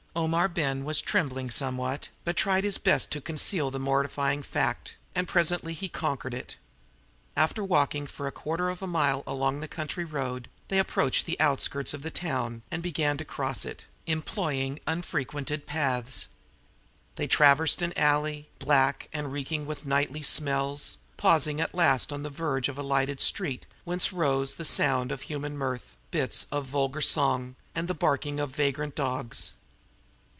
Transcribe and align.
Omar 0.13 0.49
Ben 0.49 0.83
was 0.83 0.99
trembling 0.99 1.49
somewhat, 1.49 2.09
but 2.25 2.35
tried 2.35 2.65
his 2.65 2.77
best 2.77 3.13
to 3.13 3.21
conceal 3.21 3.71
the 3.71 3.79
mortifying 3.79 4.43
fact, 4.43 4.97
and 5.15 5.25
presently 5.25 5.73
he 5.73 5.87
conquered 5.87 6.33
it. 6.33 6.57
After 7.37 7.63
walking 7.63 8.05
for 8.07 8.27
a 8.27 8.31
quarter 8.31 8.67
of 8.67 8.81
a 8.81 8.87
mile 8.87 9.23
along 9.25 9.63
a 9.63 9.69
country 9.69 10.03
road, 10.03 10.49
they 10.67 10.79
approached 10.79 11.25
the 11.25 11.39
outskirts 11.39 11.93
of 11.93 12.01
the 12.01 12.11
town 12.11 12.61
and 12.69 12.83
began 12.83 13.15
to 13.19 13.25
cross 13.25 13.63
it, 13.63 13.85
employing 14.05 14.81
unfrequented 14.85 15.65
paths. 15.65 16.27
They 17.15 17.25
traversed 17.27 17.81
an 17.81 17.97
alley, 17.97 18.49
black 18.59 19.07
and 19.13 19.31
reeking 19.31 19.65
with 19.65 19.85
nightly 19.85 20.23
smells, 20.23 20.97
pausing 21.15 21.61
at 21.61 21.73
last 21.73 22.11
on 22.11 22.21
the 22.21 22.29
verge 22.29 22.67
of 22.67 22.77
a 22.77 22.83
lighted 22.83 23.21
street 23.21 23.65
whence 23.85 24.11
rose 24.11 24.55
the 24.55 24.65
sound 24.65 25.09
of 25.13 25.21
human 25.21 25.57
mirth, 25.57 25.95
bits 26.11 26.47
of 26.51 26.65
vulgar 26.65 27.01
song, 27.01 27.55
and 27.73 27.87
the 27.87 27.93
barking 27.93 28.41
of 28.41 28.53
vagrant 28.53 28.93
dogs. 28.93 29.53